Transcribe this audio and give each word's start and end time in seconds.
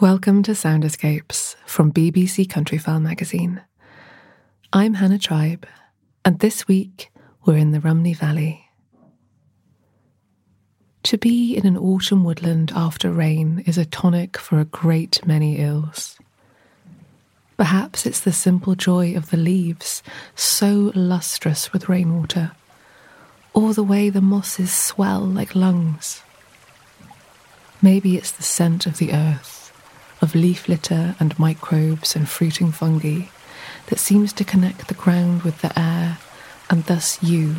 Welcome 0.00 0.42
to 0.44 0.54
Sound 0.54 0.86
Escapes 0.86 1.56
from 1.66 1.92
BBC 1.92 2.46
Countryfile 2.46 3.02
magazine. 3.02 3.60
I'm 4.72 4.94
Hannah 4.94 5.18
Tribe, 5.18 5.66
and 6.24 6.38
this 6.38 6.66
week 6.66 7.12
we're 7.44 7.58
in 7.58 7.72
the 7.72 7.80
Rhymney 7.80 8.14
Valley. 8.14 8.64
To 11.02 11.18
be 11.18 11.54
in 11.54 11.66
an 11.66 11.76
autumn 11.76 12.24
woodland 12.24 12.72
after 12.74 13.12
rain 13.12 13.62
is 13.66 13.76
a 13.76 13.84
tonic 13.84 14.38
for 14.38 14.58
a 14.58 14.64
great 14.64 15.26
many 15.26 15.58
ills. 15.58 16.16
Perhaps 17.58 18.06
it's 18.06 18.20
the 18.20 18.32
simple 18.32 18.74
joy 18.74 19.14
of 19.14 19.28
the 19.28 19.36
leaves, 19.36 20.02
so 20.34 20.92
lustrous 20.94 21.74
with 21.74 21.90
rainwater, 21.90 22.52
or 23.52 23.74
the 23.74 23.84
way 23.84 24.08
the 24.08 24.22
mosses 24.22 24.72
swell 24.72 25.20
like 25.20 25.54
lungs. 25.54 26.22
Maybe 27.82 28.16
it's 28.16 28.30
the 28.30 28.42
scent 28.42 28.86
of 28.86 28.96
the 28.96 29.12
earth 29.12 29.60
of 30.20 30.34
leaf 30.34 30.68
litter 30.68 31.14
and 31.18 31.38
microbes 31.38 32.14
and 32.14 32.28
fruiting 32.28 32.72
fungi 32.72 33.22
that 33.86 33.98
seems 33.98 34.32
to 34.32 34.44
connect 34.44 34.88
the 34.88 34.94
ground 34.94 35.42
with 35.42 35.60
the 35.60 35.78
air 35.78 36.18
and 36.68 36.84
thus 36.84 37.22
you 37.22 37.56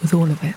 with 0.00 0.12
all 0.14 0.30
of 0.30 0.42
it. 0.44 0.56